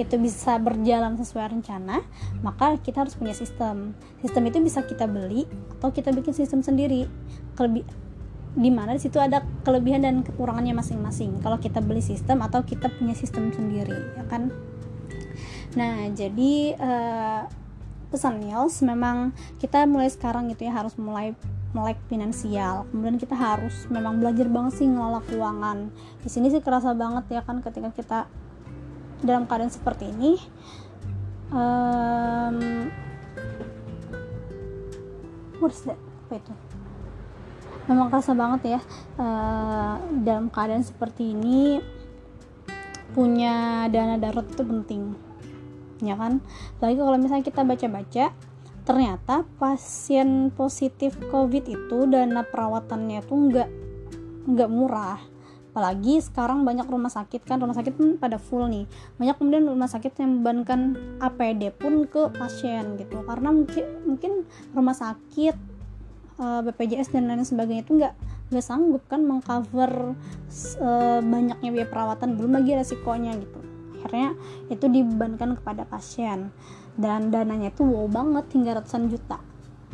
itu 0.00 0.16
bisa 0.16 0.56
berjalan 0.56 1.18
sesuai 1.20 1.52
rencana, 1.52 2.00
maka 2.40 2.78
kita 2.80 3.04
harus 3.04 3.18
punya 3.18 3.36
sistem. 3.36 3.92
Sistem 4.24 4.42
itu 4.48 4.58
bisa 4.62 4.80
kita 4.86 5.04
beli 5.04 5.44
atau 5.78 5.92
kita 5.92 6.14
bikin 6.14 6.32
sistem 6.32 6.62
sendiri. 6.64 7.10
Kelebih 7.58 7.84
di 8.52 8.68
mana 8.68 8.92
di 8.92 9.00
situ 9.00 9.16
ada 9.16 9.40
kelebihan 9.64 10.04
dan 10.04 10.20
kekurangannya 10.20 10.76
masing-masing. 10.76 11.40
Kalau 11.40 11.56
kita 11.56 11.80
beli 11.80 12.04
sistem 12.04 12.44
atau 12.44 12.60
kita 12.64 12.88
punya 13.00 13.16
sistem 13.16 13.48
sendiri, 13.52 13.96
ya 14.16 14.24
kan? 14.28 14.52
Nah, 15.72 16.04
jadi 16.12 16.76
uh, 16.76 17.48
pesan 18.12 18.44
Niels 18.44 18.84
memang 18.84 19.32
kita 19.56 19.88
mulai 19.88 20.12
sekarang 20.12 20.52
gitu 20.52 20.68
ya 20.68 20.72
harus 20.76 20.92
mulai 21.00 21.32
melek 21.72 21.96
finansial. 22.12 22.84
Kemudian 22.92 23.16
kita 23.16 23.32
harus 23.32 23.88
memang 23.88 24.20
belajar 24.20 24.44
banget 24.52 24.84
sih 24.84 24.86
ngelola 24.88 25.24
keuangan. 25.24 25.88
Di 26.20 26.28
sini 26.28 26.52
sih 26.52 26.60
kerasa 26.60 26.92
banget 26.92 27.24
ya 27.32 27.40
kan 27.40 27.64
ketika 27.64 27.88
kita 27.96 28.18
dalam 29.24 29.48
keadaan 29.48 29.72
seperti 29.72 30.12
ini. 30.12 30.36
Um, 31.52 32.88
what 35.60 35.72
is 35.72 35.84
that? 35.88 35.96
Apa 36.28 36.36
itu? 36.36 36.52
Memang 37.88 38.12
kerasa 38.12 38.36
banget 38.36 38.78
ya 38.78 38.80
uh, 39.16 39.96
dalam 40.20 40.52
keadaan 40.52 40.84
seperti 40.84 41.32
ini 41.32 41.80
punya 43.12 43.84
dana 43.92 44.16
darurat 44.16 44.48
itu 44.48 44.64
penting 44.64 45.31
ya 46.02 46.18
kan? 46.18 46.42
Lagi 46.82 46.98
kalau 46.98 47.16
misalnya 47.16 47.46
kita 47.46 47.62
baca-baca 47.62 48.24
ternyata 48.82 49.46
pasien 49.62 50.50
positif 50.50 51.14
covid 51.30 51.70
itu 51.70 52.10
dana 52.10 52.42
perawatannya 52.42 53.22
tuh 53.22 53.38
nggak 53.48 53.68
nggak 54.50 54.70
murah. 54.70 55.22
Apalagi 55.72 56.20
sekarang 56.20 56.68
banyak 56.68 56.84
rumah 56.84 57.08
sakit 57.08 57.48
kan 57.48 57.56
rumah 57.56 57.72
sakit 57.72 57.96
pun 57.96 58.20
pada 58.20 58.36
full 58.36 58.68
nih. 58.68 58.84
Banyak 59.16 59.40
kemudian 59.40 59.64
rumah 59.64 59.88
sakit 59.88 60.12
yang 60.20 60.42
membebankan 60.42 60.98
APD 61.22 61.72
pun 61.72 62.04
ke 62.04 62.28
pasien 62.36 63.00
gitu. 63.00 63.24
Karena 63.24 63.54
mungkin 63.54 63.84
mungkin 64.04 64.44
rumah 64.76 64.92
sakit 64.92 65.54
eh, 66.42 66.60
BPJS 66.68 67.16
dan 67.16 67.30
lain 67.30 67.46
sebagainya 67.46 67.88
itu 67.88 67.96
nggak 67.96 68.14
nggak 68.52 68.68
sanggup 68.68 69.00
kan 69.08 69.24
mengcover 69.24 70.12
uh, 70.76 71.20
banyaknya 71.24 71.72
biaya 71.72 71.88
perawatan 71.88 72.36
belum 72.36 72.60
lagi 72.60 72.76
resikonya 72.76 73.32
gitu 73.40 73.61
akhirnya 74.02 74.34
itu 74.66 74.90
dibebankan 74.90 75.54
kepada 75.62 75.86
pasien. 75.86 76.50
Dan 76.98 77.30
dananya 77.30 77.70
itu 77.70 77.86
wow 77.86 78.10
banget 78.10 78.50
hingga 78.50 78.82
ratusan 78.82 79.06
juta. 79.06 79.38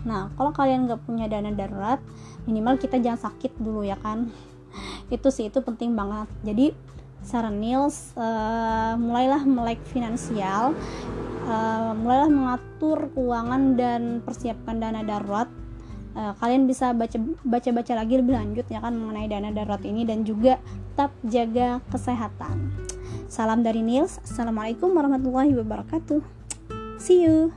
Nah 0.09 0.33
kalau 0.35 0.57
kalian 0.57 0.89
nggak 0.89 1.05
punya 1.05 1.29
dana 1.29 1.53
darurat 1.53 2.01
minimal 2.49 2.81
kita 2.81 2.97
jangan 2.97 3.29
sakit 3.29 3.61
dulu 3.61 3.85
ya 3.85 4.01
kan. 4.01 4.33
Itu 5.15 5.29
sih 5.29 5.53
itu 5.53 5.61
penting 5.61 5.93
banget. 5.93 6.29
Jadi 6.45 6.73
saran 7.21 7.61
Nils 7.61 8.15
uh, 8.15 8.95
mulailah 8.95 9.43
melek 9.43 9.83
finansial 9.91 10.73
uh, 11.49 11.93
mulailah 11.97 12.31
mengatur 12.31 13.11
keuangan 13.17 13.75
dan 13.75 14.03
persiapkan 14.23 14.79
dana 14.79 15.03
darurat. 15.03 15.49
Uh, 16.19 16.35
kalian 16.41 16.67
bisa 16.67 16.91
baca 16.97 17.15
baca 17.47 17.71
baca 17.71 17.93
lagi 17.95 18.19
lebih 18.19 18.35
lanjut 18.35 18.67
ya 18.67 18.83
kan 18.83 18.97
mengenai 18.97 19.31
dana 19.31 19.55
darurat 19.55 19.83
ini 19.87 20.03
dan 20.03 20.27
juga 20.27 20.59
tetap 20.99 21.15
jaga 21.23 21.79
kesehatan 21.95 22.75
Salam 23.29 23.61
dari 23.61 23.85
Nils. 23.85 24.17
Assalamualaikum 24.25 24.89
warahmatullahi 24.97 25.53
wabarakatuh. 25.53 26.25
See 26.97 27.29
you. 27.29 27.53